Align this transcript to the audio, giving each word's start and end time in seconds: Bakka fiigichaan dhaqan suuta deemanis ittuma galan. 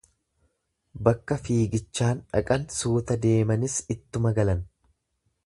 Bakka 1.07 1.37
fiigichaan 1.47 2.23
dhaqan 2.31 2.65
suuta 2.79 3.19
deemanis 3.27 3.77
ittuma 3.97 4.35
galan. 4.41 4.67